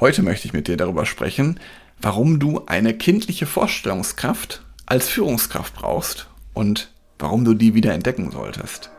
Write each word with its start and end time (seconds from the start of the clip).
Heute 0.00 0.22
möchte 0.22 0.46
ich 0.46 0.54
mit 0.54 0.66
dir 0.66 0.78
darüber 0.78 1.04
sprechen, 1.04 1.60
warum 2.00 2.38
du 2.38 2.64
eine 2.64 2.94
kindliche 2.94 3.44
Vorstellungskraft 3.44 4.62
als 4.86 5.10
Führungskraft 5.10 5.74
brauchst 5.74 6.26
und 6.54 6.90
warum 7.18 7.44
du 7.44 7.52
die 7.52 7.74
wieder 7.74 7.92
entdecken 7.92 8.30
solltest. 8.30 8.90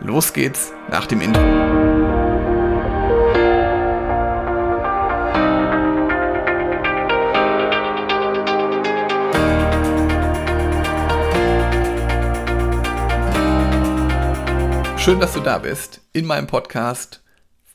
Los 0.00 0.34
geht's 0.34 0.74
nach 0.90 1.06
dem 1.06 1.22
Intro. 1.22 1.40
Schön, 14.98 15.20
dass 15.20 15.32
du 15.32 15.40
da 15.40 15.56
bist 15.56 16.02
in 16.12 16.26
meinem 16.26 16.46
Podcast 16.46 17.22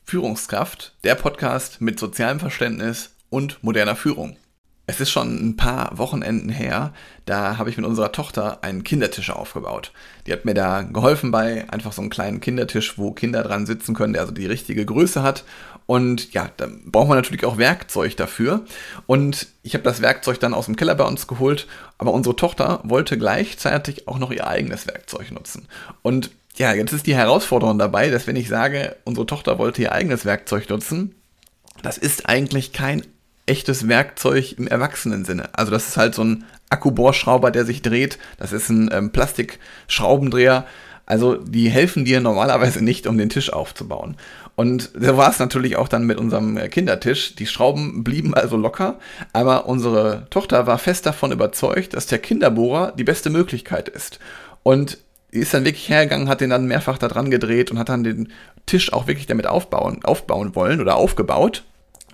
Führungskraft, 0.08 0.94
der 1.02 1.16
Podcast 1.16 1.80
mit 1.80 1.98
sozialem 1.98 2.38
Verständnis 2.38 3.16
und 3.28 3.60
moderner 3.64 3.96
Führung. 3.96 4.36
Es 4.86 5.00
ist 5.00 5.10
schon 5.10 5.34
ein 5.34 5.56
paar 5.56 5.98
Wochenenden 5.98 6.48
her, 6.48 6.92
da 7.24 7.58
habe 7.58 7.70
ich 7.70 7.76
mit 7.76 7.84
unserer 7.84 8.12
Tochter 8.12 8.62
einen 8.62 8.84
Kindertisch 8.84 9.30
aufgebaut. 9.30 9.90
Die 10.24 10.32
hat 10.32 10.44
mir 10.44 10.54
da 10.54 10.82
geholfen 10.82 11.32
bei 11.32 11.68
einfach 11.70 11.92
so 11.92 12.02
einem 12.02 12.10
kleinen 12.10 12.40
Kindertisch, 12.40 12.96
wo 12.98 13.10
Kinder 13.10 13.42
dran 13.42 13.66
sitzen 13.66 13.96
können, 13.96 14.12
der 14.12 14.22
also 14.22 14.32
die 14.32 14.46
richtige 14.46 14.86
Größe 14.86 15.24
hat. 15.24 15.42
Und 15.86 16.32
ja, 16.32 16.50
da 16.56 16.68
braucht 16.84 17.08
man 17.08 17.18
natürlich 17.18 17.44
auch 17.44 17.58
Werkzeug 17.58 18.16
dafür. 18.16 18.64
Und 19.08 19.48
ich 19.64 19.74
habe 19.74 19.82
das 19.82 20.02
Werkzeug 20.02 20.38
dann 20.38 20.54
aus 20.54 20.66
dem 20.66 20.76
Keller 20.76 20.94
bei 20.94 21.04
uns 21.04 21.26
geholt, 21.26 21.66
aber 21.98 22.12
unsere 22.12 22.36
Tochter 22.36 22.78
wollte 22.84 23.18
gleichzeitig 23.18 24.06
auch 24.06 24.20
noch 24.20 24.30
ihr 24.30 24.46
eigenes 24.46 24.86
Werkzeug 24.86 25.32
nutzen. 25.32 25.66
Und 26.02 26.30
ja, 26.56 26.72
jetzt 26.74 26.92
ist 26.92 27.06
die 27.06 27.14
Herausforderung 27.14 27.78
dabei, 27.78 28.10
dass 28.10 28.26
wenn 28.26 28.36
ich 28.36 28.48
sage, 28.48 28.96
unsere 29.04 29.26
Tochter 29.26 29.58
wollte 29.58 29.82
ihr 29.82 29.92
eigenes 29.92 30.24
Werkzeug 30.24 30.68
nutzen, 30.68 31.14
das 31.82 31.98
ist 31.98 32.28
eigentlich 32.28 32.72
kein 32.72 33.02
echtes 33.46 33.88
Werkzeug 33.88 34.56
im 34.58 34.66
Erwachsenensinne. 34.66 35.50
Also 35.52 35.70
das 35.70 35.88
ist 35.88 35.96
halt 35.96 36.14
so 36.14 36.24
ein 36.24 36.44
Akkubohrschrauber, 36.68 37.50
der 37.50 37.64
sich 37.64 37.82
dreht. 37.82 38.18
Das 38.38 38.52
ist 38.52 38.68
ein 38.70 38.90
ähm, 38.92 39.12
Plastikschraubendreher. 39.12 40.66
Also 41.04 41.36
die 41.36 41.68
helfen 41.68 42.04
dir 42.04 42.20
normalerweise 42.20 42.82
nicht, 42.82 43.06
um 43.06 43.16
den 43.16 43.28
Tisch 43.28 43.52
aufzubauen. 43.52 44.16
Und 44.56 44.90
so 44.98 45.16
war 45.16 45.30
es 45.30 45.38
natürlich 45.38 45.76
auch 45.76 45.86
dann 45.86 46.06
mit 46.06 46.18
unserem 46.18 46.56
äh, 46.56 46.68
Kindertisch. 46.68 47.36
Die 47.36 47.46
Schrauben 47.46 48.02
blieben 48.02 48.34
also 48.34 48.56
locker, 48.56 48.98
aber 49.32 49.66
unsere 49.66 50.26
Tochter 50.30 50.66
war 50.66 50.78
fest 50.78 51.06
davon 51.06 51.30
überzeugt, 51.30 51.94
dass 51.94 52.06
der 52.06 52.18
Kinderbohrer 52.18 52.92
die 52.96 53.04
beste 53.04 53.30
Möglichkeit 53.30 53.88
ist. 53.88 54.18
Und 54.64 54.98
ist 55.30 55.54
dann 55.54 55.64
wirklich 55.64 55.88
hergegangen, 55.88 56.28
hat 56.28 56.40
den 56.40 56.50
dann 56.50 56.66
mehrfach 56.66 56.98
da 56.98 57.08
dran 57.08 57.30
gedreht 57.30 57.70
und 57.70 57.78
hat 57.78 57.88
dann 57.88 58.04
den 58.04 58.32
Tisch 58.64 58.92
auch 58.92 59.06
wirklich 59.06 59.26
damit 59.26 59.46
aufbauen, 59.46 60.04
aufbauen 60.04 60.54
wollen 60.54 60.80
oder 60.80 60.96
aufgebaut. 60.96 61.64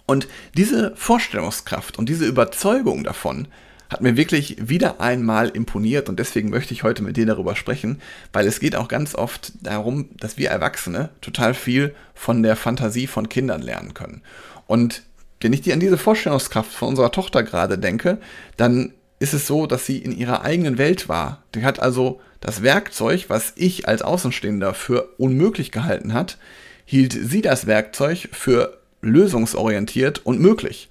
Und 0.07 0.29
diese 0.57 0.93
Vorstellungskraft 0.97 1.99
und 1.99 2.09
diese 2.09 2.27
Überzeugung 2.27 3.05
davon 3.05 3.49
hat 3.89 4.01
mir 4.01 4.17
wirklich 4.17 4.57
wieder 4.59 5.01
einmal 5.01 5.51
imponiert 5.51 6.09
und 6.09 6.19
deswegen 6.19 6.49
möchte 6.49 6.73
ich 6.73 6.83
heute 6.83 7.03
mit 7.03 7.17
dir 7.17 7.27
darüber 7.27 7.55
sprechen, 7.55 8.01
weil 8.33 8.47
es 8.47 8.59
geht 8.59 8.75
auch 8.75 8.89
ganz 8.89 9.15
oft 9.15 9.53
darum, 9.61 10.09
dass 10.19 10.39
wir 10.39 10.51
Erwachsene 10.51 11.11
total 11.21 11.53
viel 11.53 11.95
von 12.15 12.43
der 12.43 12.57
Fantasie 12.57 13.07
von 13.07 13.29
Kindern 13.29 13.61
lernen 13.61 13.93
können. 13.93 14.23
Und 14.67 15.03
wenn 15.43 15.53
ich 15.53 15.61
dir 15.61 15.75
an 15.75 15.81
diese 15.81 15.99
Vorstellungskraft 15.99 16.73
von 16.73 16.89
unserer 16.89 17.13
Tochter 17.13 17.43
gerade 17.43 17.77
denke, 17.77 18.19
dann 18.57 18.95
ist 19.23 19.35
es 19.35 19.47
so, 19.47 19.67
dass 19.67 19.87
sie 19.87 19.99
in 19.99 20.11
ihrer 20.11 20.43
eigenen 20.43 20.79
Welt 20.79 21.09
war. 21.09 21.45
Die 21.55 21.65
hat 21.65 21.81
also 21.81 22.21
das 22.41 22.63
Werkzeug, 22.63 23.27
was 23.29 23.53
ich 23.55 23.87
als 23.87 24.03
Außenstehender 24.03 24.75
für 24.75 25.11
unmöglich 25.17 25.71
gehalten 25.71 26.13
hat, 26.13 26.39
hielt 26.85 27.13
sie 27.13 27.41
das 27.41 27.69
Werkzeug 27.69 28.29
für 28.33 28.79
lösungsorientiert 29.01 30.27
und 30.27 30.41
möglich. 30.41 30.89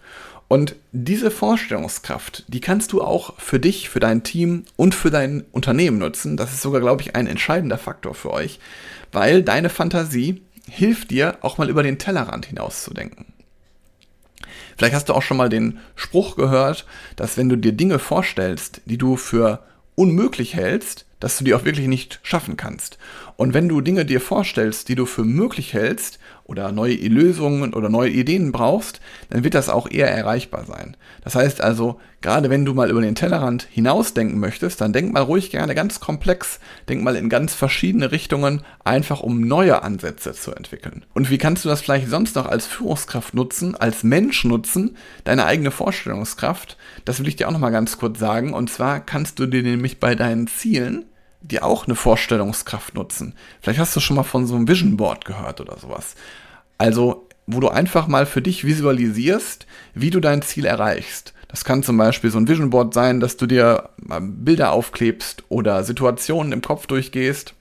Und 0.48 0.76
diese 0.94 1.30
Vorstellungskraft, 1.30 2.46
die 2.48 2.62
kannst 2.62 2.94
du 2.94 3.02
auch 3.02 3.38
für 3.38 3.60
dich, 3.60 3.90
für 3.90 4.00
dein 4.00 4.24
Team 4.24 4.64
und 4.78 4.96
für 4.96 5.12
dein 5.12 5.46
Unternehmen 5.52 5.98
nutzen. 5.98 6.38
Das 6.38 6.54
ist 6.54 6.62
sogar, 6.62 6.82
glaube 6.82 7.02
ich, 7.02 7.16
ein 7.16 7.28
entscheidender 7.28 7.78
Faktor 7.78 8.16
für 8.16 8.32
euch, 8.32 8.60
weil 9.12 9.44
deine 9.44 9.70
Fantasie 9.70 10.42
hilft 10.70 11.12
dir, 11.12 11.38
auch 11.42 11.58
mal 11.58 11.70
über 11.70 11.84
den 11.84 12.00
Tellerrand 12.00 12.46
hinaus 12.46 12.84
zu 12.84 12.94
denken. 12.94 13.31
Vielleicht 14.78 14.96
hast 14.96 15.10
du 15.10 15.14
auch 15.14 15.22
schon 15.22 15.38
mal 15.38 15.50
den 15.50 15.80
Spruch 15.96 16.36
gehört, 16.36 16.86
dass 17.16 17.38
wenn 17.38 17.50
du 17.50 17.56
dir 17.56 17.72
Dinge 17.72 18.00
vorstellst, 18.00 18.82
die 18.86 18.98
du 18.98 19.16
für 19.16 19.64
unmöglich 19.96 20.56
hältst, 20.56 21.06
dass 21.20 21.38
du 21.38 21.44
die 21.44 21.54
auch 21.54 21.66
wirklich 21.66 21.88
nicht 21.88 22.20
schaffen 22.24 22.58
kannst. 22.58 22.98
Und 23.38 23.54
wenn 23.54 23.70
du 23.70 23.82
Dinge 23.82 24.06
dir 24.06 24.20
vorstellst, 24.20 24.90
die 24.90 24.96
du 24.96 25.06
für 25.06 25.24
möglich 25.24 25.74
hältst, 25.74 26.20
oder 26.52 26.74
neue 26.74 26.96
Lösungen 26.96 27.74
oder 27.74 27.88
neue 27.88 28.10
Ideen 28.10 28.52
brauchst, 28.52 29.00
dann 29.30 29.46
wird 29.46 29.54
das 29.54 29.70
auch 29.70 29.90
eher 29.90 30.12
erreichbar 30.12 30.66
sein. 30.66 30.98
Das 31.24 31.34
heißt 31.34 31.62
also, 31.62 32.02
gerade 32.20 32.50
wenn 32.50 32.66
du 32.66 32.74
mal 32.74 32.92
über 32.92 33.00
den 33.00 33.16
Tellerrand 33.16 33.68
hinausdenken 33.72 34.38
möchtest, 34.38 34.82
dann 34.82 34.92
denk 34.92 35.14
mal 35.14 35.22
ruhig 35.22 35.50
gerne 35.50 35.76
ganz 35.76 36.02
komplex, 36.02 36.60
denk 36.90 37.04
mal 37.04 37.16
in 37.16 37.30
ganz 37.30 37.54
verschiedene 37.54 38.12
Richtungen, 38.12 38.64
einfach 38.84 39.22
um 39.22 39.40
neue 39.40 39.82
Ansätze 39.82 40.34
zu 40.34 40.52
entwickeln. 40.52 41.06
Und 41.14 41.30
wie 41.30 41.38
kannst 41.38 41.64
du 41.64 41.70
das 41.70 41.80
vielleicht 41.80 42.10
sonst 42.10 42.36
noch 42.36 42.48
als 42.48 42.68
Führungskraft 42.68 43.34
nutzen, 43.34 43.76
als 43.76 44.04
Mensch 44.04 44.44
nutzen, 44.44 44.98
deine 45.24 45.46
eigene 45.46 45.72
Vorstellungskraft? 45.72 46.76
Das 47.06 47.20
will 47.20 47.30
ich 47.30 47.38
dir 47.38 47.48
auch 47.48 47.54
nochmal 47.54 47.72
ganz 47.72 47.98
kurz 47.98 48.20
sagen. 48.20 48.54
Und 48.54 48.70
zwar 48.70 49.00
kannst 49.00 49.40
du 49.40 49.46
dir 49.46 49.64
nämlich 49.64 50.02
bei 50.02 50.16
deinen 50.16 50.48
Zielen 50.48 51.06
die 51.42 51.62
auch 51.62 51.86
eine 51.86 51.96
Vorstellungskraft 51.96 52.96
nutzen. 52.96 53.34
Vielleicht 53.62 53.80
hast 53.80 53.96
du 53.96 54.00
schon 54.00 54.16
mal 54.16 54.24
von 54.24 54.46
so 54.46 54.56
einem 54.56 54.68
Vision 54.68 54.98
Board 54.98 55.26
gehört 55.26 55.60
oder 55.60 55.78
sowas. 55.78 56.16
Also, 56.78 57.28
wo 57.48 57.60
du 57.60 57.70
einfach 57.70 58.08
mal 58.08 58.26
für 58.26 58.42
dich 58.42 58.66
visualisierst, 58.66 59.66
wie 59.94 60.10
du 60.10 60.20
dein 60.20 60.42
Ziel 60.42 60.66
erreichst. 60.66 61.34
Das 61.48 61.66
kann 61.66 61.84
zum 61.84 61.98
Beispiel 61.98 62.32
so 62.32 62.38
ein 62.38 62.48
Vision 62.48 62.70
Board 62.70 62.94
sein, 62.94 63.20
dass 63.20 63.36
du 63.36 63.46
dir 63.46 63.90
Bilder 63.98 64.72
aufklebst 64.72 65.44
oder 65.50 65.84
Situationen 65.84 66.54
im 66.54 66.62
Kopf 66.62 66.88
durchgehst. 66.88 67.56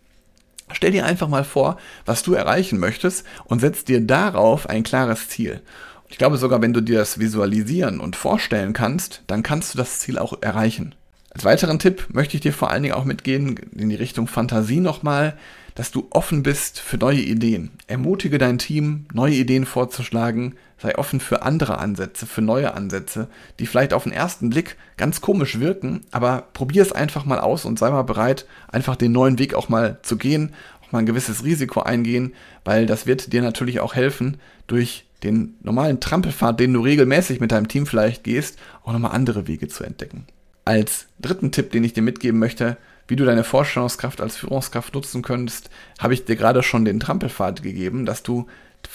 Stell 0.72 0.92
dir 0.92 1.04
einfach 1.04 1.26
mal 1.26 1.42
vor, 1.42 1.76
was 2.06 2.22
du 2.22 2.34
erreichen 2.34 2.78
möchtest 2.78 3.24
und 3.44 3.60
setz 3.60 3.84
dir 3.84 4.00
darauf 4.00 4.68
ein 4.68 4.84
klares 4.84 5.28
Ziel. 5.28 5.60
Ich 6.08 6.18
glaube 6.18 6.36
sogar, 6.36 6.62
wenn 6.62 6.72
du 6.72 6.80
dir 6.80 6.98
das 6.98 7.18
visualisieren 7.18 8.00
und 8.00 8.16
vorstellen 8.16 8.72
kannst, 8.72 9.22
dann 9.26 9.42
kannst 9.42 9.74
du 9.74 9.78
das 9.78 10.00
Ziel 10.00 10.18
auch 10.18 10.40
erreichen. 10.40 10.94
Als 11.32 11.44
weiteren 11.44 11.78
Tipp 11.78 12.08
möchte 12.12 12.36
ich 12.36 12.40
dir 12.40 12.52
vor 12.52 12.70
allen 12.70 12.82
Dingen 12.82 12.94
auch 12.94 13.04
mitgehen 13.04 13.56
in 13.76 13.88
die 13.88 13.96
Richtung 13.96 14.26
Fantasie 14.26 14.80
nochmal, 14.80 15.36
dass 15.76 15.92
du 15.92 16.08
offen 16.10 16.42
bist 16.42 16.80
für 16.80 16.98
neue 16.98 17.20
Ideen. 17.20 17.70
Ermutige 17.86 18.38
dein 18.38 18.58
Team, 18.58 19.06
neue 19.14 19.34
Ideen 19.34 19.64
vorzuschlagen. 19.64 20.56
Sei 20.76 20.98
offen 20.98 21.20
für 21.20 21.42
andere 21.42 21.78
Ansätze, 21.78 22.26
für 22.26 22.42
neue 22.42 22.74
Ansätze, 22.74 23.28
die 23.58 23.66
vielleicht 23.66 23.92
auf 23.92 24.04
den 24.04 24.12
ersten 24.12 24.50
Blick 24.50 24.76
ganz 24.96 25.20
komisch 25.20 25.60
wirken, 25.60 26.00
aber 26.10 26.48
probier 26.52 26.82
es 26.82 26.92
einfach 26.92 27.24
mal 27.24 27.38
aus 27.38 27.64
und 27.64 27.78
sei 27.78 27.90
mal 27.90 28.02
bereit, 28.02 28.46
einfach 28.68 28.96
den 28.96 29.12
neuen 29.12 29.38
Weg 29.38 29.54
auch 29.54 29.68
mal 29.68 29.98
zu 30.02 30.16
gehen, 30.16 30.52
auch 30.82 30.90
mal 30.90 31.00
ein 31.00 31.06
gewisses 31.06 31.44
Risiko 31.44 31.80
eingehen, 31.80 32.34
weil 32.64 32.86
das 32.86 33.06
wird 33.06 33.32
dir 33.32 33.42
natürlich 33.42 33.80
auch 33.80 33.94
helfen, 33.94 34.38
durch 34.66 35.04
den 35.22 35.54
normalen 35.62 36.00
Trampelpfad, 36.00 36.58
den 36.58 36.72
du 36.72 36.80
regelmäßig 36.80 37.40
mit 37.40 37.52
deinem 37.52 37.68
Team 37.68 37.86
vielleicht 37.86 38.24
gehst, 38.24 38.58
auch 38.82 38.92
nochmal 38.92 39.12
andere 39.12 39.46
Wege 39.46 39.68
zu 39.68 39.84
entdecken. 39.84 40.26
Als 40.70 41.08
dritten 41.18 41.50
Tipp, 41.50 41.72
den 41.72 41.82
ich 41.82 41.94
dir 41.94 42.02
mitgeben 42.04 42.38
möchte, 42.38 42.76
wie 43.08 43.16
du 43.16 43.24
deine 43.24 43.42
Vorstellungskraft 43.42 44.20
als 44.20 44.36
Führungskraft 44.36 44.94
nutzen 44.94 45.20
könntest, 45.20 45.68
habe 45.98 46.14
ich 46.14 46.26
dir 46.26 46.36
gerade 46.36 46.62
schon 46.62 46.84
den 46.84 47.00
Trampelpfad 47.00 47.64
gegeben, 47.64 48.06
dass 48.06 48.22
du 48.22 48.46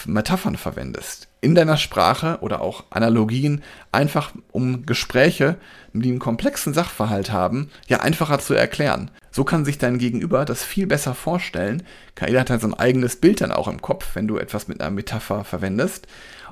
Metaphern 0.06 0.56
verwendest. 0.56 1.28
In 1.41 1.53
deiner 1.53 1.75
Sprache 1.75 2.38
oder 2.40 2.62
auch 2.62 2.86
Analogien, 2.91 3.62
einfach 3.91 4.31
um 4.53 4.86
Gespräche, 4.86 5.58
die 5.91 6.12
einen 6.12 6.19
komplexen 6.19 6.74
Sachverhalt 6.74 7.34
haben, 7.34 7.69
ja 7.90 8.00
einfacher 8.00 8.40
zu 8.40 8.53
erklären. 8.53 9.12
So 9.30 9.44
kann 9.44 9.66
sich 9.66 9.78
dein 9.78 9.97
Gegenüber 9.97 10.46
das 10.46 10.63
viel 10.63 10.88
besser 10.88 11.13
vorstellen. 11.13 11.84
KI 12.16 12.36
hat 12.36 12.52
halt 12.52 12.62
so 12.62 12.68
ein 12.68 12.74
eigenes 12.74 13.18
Bild 13.18 13.42
dann 13.42 13.52
auch 13.52 13.68
im 13.68 13.81
Kopf, 13.81 14.12
wenn 14.16 14.30
du 14.30 14.38
etwas 14.38 14.69
mit 14.69 14.80
einer 14.80 14.92
Metapher 14.92 15.44
verwendest. 15.44 16.07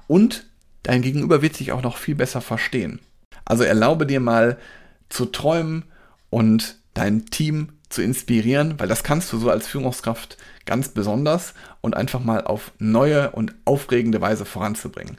Und 0.08 0.48
dein 0.84 1.02
Gegenüber 1.02 1.42
wird 1.42 1.56
sich 1.56 1.72
auch 1.72 1.82
noch 1.82 1.96
viel 1.96 2.16
besser 2.16 2.42
verstehen. 2.42 3.00
Also 3.46 3.64
erlaube 3.64 4.06
dir 4.06 4.20
mal 4.20 4.58
zu 5.14 5.26
träumen 5.26 5.86
und 6.30 6.78
dein 6.94 7.26
Team 7.28 7.70
zu 7.90 8.02
inspirieren, 8.02 8.80
weil 8.80 8.88
das 8.88 9.04
kannst 9.04 9.32
du 9.32 9.38
so 9.38 9.50
als 9.50 9.68
Führungskraft 9.68 10.38
ganz 10.66 10.90
besonders 10.90 11.54
und 11.82 11.96
einfach 11.96 12.20
mal 12.20 12.44
auf 12.44 12.72
neue 12.80 13.32
und 13.32 13.54
aufregende 13.66 14.20
Weise 14.22 14.46
voranzubringen. 14.46 15.18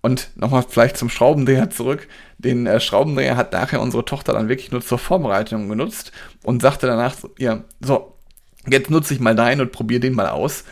Und 0.00 0.30
nochmal 0.36 0.64
vielleicht 0.68 0.96
zum 0.96 1.10
Schraubendreher 1.10 1.70
zurück. 1.70 2.08
Den 2.38 2.66
äh, 2.66 2.80
Schraubendreher 2.80 3.36
hat 3.36 3.52
nachher 3.52 3.80
unsere 3.80 4.04
Tochter 4.04 4.32
dann 4.32 4.48
wirklich 4.48 4.70
nur 4.70 4.80
zur 4.80 4.98
Vorbereitung 4.98 5.68
genutzt 5.68 6.12
und 6.44 6.62
sagte 6.62 6.86
danach, 6.86 7.16
ja, 7.36 7.64
so, 7.80 8.14
jetzt 8.68 8.90
nutze 8.90 9.14
ich 9.14 9.20
mal 9.20 9.34
deinen 9.34 9.60
und 9.60 9.72
probiere 9.72 10.00
den 10.00 10.14
mal 10.14 10.28
aus. 10.28 10.64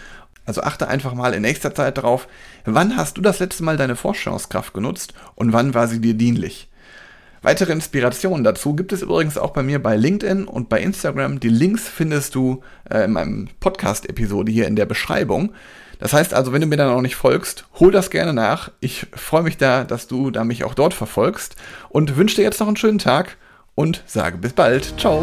Also 0.44 0.62
achte 0.62 0.86
einfach 0.86 1.12
mal 1.14 1.34
in 1.34 1.42
nächster 1.42 1.74
Zeit 1.74 1.98
darauf, 1.98 2.28
wann 2.64 2.96
hast 2.96 3.16
du 3.16 3.20
das 3.20 3.40
letzte 3.40 3.64
Mal 3.64 3.76
deine 3.76 3.96
Vorstellungskraft 3.96 4.72
genutzt 4.72 5.12
und 5.34 5.52
wann 5.52 5.74
war 5.74 5.88
sie 5.88 6.00
dir 6.00 6.14
dienlich? 6.14 6.68
Weitere 7.43 7.73
Inspirationen 7.73 8.44
dazu 8.44 8.75
gibt 8.75 8.93
es 8.93 9.03
übrigens 9.03 9.38
auch 9.38 9.50
bei 9.50 9.62
mir 9.62 9.83
bei 9.83 9.97
LinkedIn 9.97 10.44
und 10.44 10.69
bei 10.69 10.81
Instagram. 10.81 11.41
Die 11.41 11.49
Links 11.49 11.88
findest 11.88 12.35
du 12.35 12.62
äh, 12.91 13.05
in 13.05 13.12
meinem 13.12 13.49
Podcast-Episode 13.61 14.50
hier 14.50 14.67
in 14.67 14.77
der 14.77 14.87
Beschreibung. 14.87 15.53
Das 15.99 16.12
heißt 16.12 16.35
also, 16.35 16.53
wenn 16.53 16.61
du 16.61 16.67
mir 16.67 16.77
da 16.77 16.87
noch 16.87 17.00
nicht 17.00 17.17
folgst, 17.17 17.67
hol 17.81 17.91
das 17.91 18.11
gerne 18.11 18.33
nach. 18.33 18.71
Ich 18.81 19.06
freue 19.15 19.43
mich 19.43 19.56
da, 19.56 19.85
dass 19.85 20.06
du 20.06 20.31
da 20.31 20.44
mich 20.44 20.65
auch 20.65 20.75
dort 20.75 20.94
verfolgst 20.94 21.56
und 21.88 22.17
wünsche 22.17 22.37
dir 22.37 22.43
jetzt 22.43 22.61
noch 22.61 22.69
einen 22.69 22.77
schönen 22.77 22.99
Tag 22.99 23.37
und 23.75 24.03
sage 24.06 24.38
bis 24.38 24.53
bald. 24.53 24.99
Ciao. 24.99 25.23